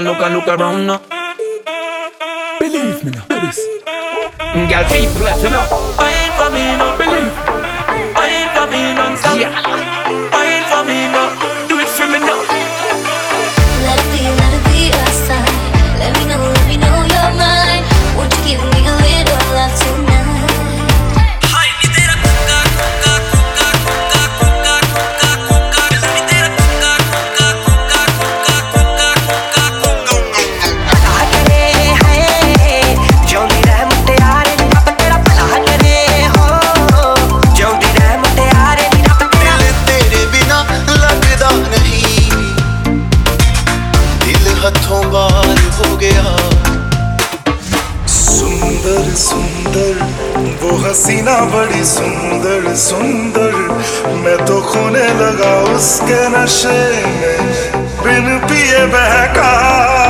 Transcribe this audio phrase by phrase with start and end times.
[0.00, 1.00] and look and look around now.
[2.58, 3.58] Believe me now, this.
[4.70, 5.68] Girl, keep blessing up.
[5.98, 6.96] I ain't coming up.
[6.96, 7.32] Believe.
[8.16, 9.42] I ain't coming on Sunday.
[9.42, 10.32] Yeah.
[10.32, 11.29] I ain't coming up.
[45.20, 46.36] पार हो गया।
[48.06, 49.98] सुंदर सुंदर,
[50.62, 53.52] वो हसीना बड़ी सुंदर सुंदर।
[54.14, 57.60] मैं तो खोने लगा उसके नशे में।
[58.04, 60.09] बिन पिए बहका।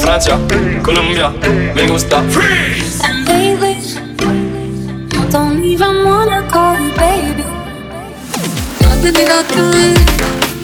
[0.00, 0.38] Francia,
[0.82, 1.30] Colombia,
[1.74, 2.22] me gusta.
[2.30, 3.00] Freeze!
[3.04, 3.76] And lately
[5.30, 7.44] Don't even wanna call you baby.
[8.80, 9.96] Nothing we got doing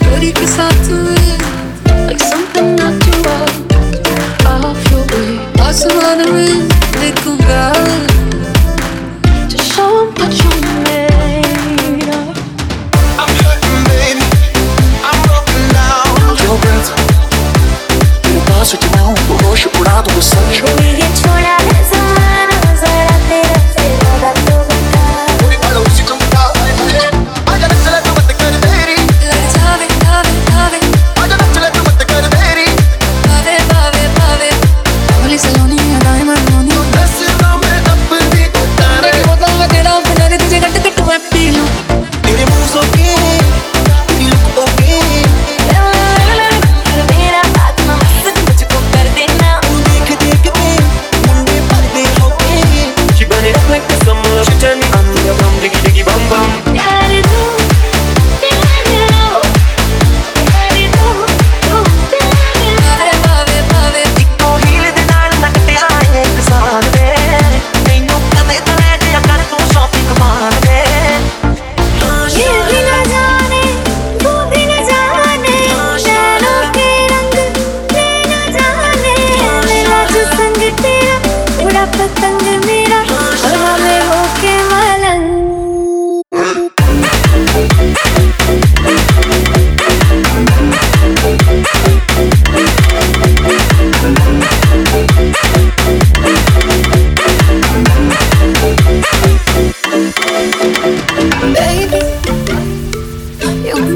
[0.01, 1.41] Pretty kiss out to it.
[2.07, 3.47] Like something natural
[4.47, 5.39] Off your way.
[5.57, 6.58] Lost in the
[19.99, 20.88] 大肚子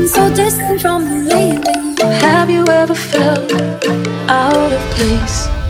[0.08, 1.94] so distant from me lately.
[2.02, 3.52] Have you ever felt
[4.28, 5.61] out of place?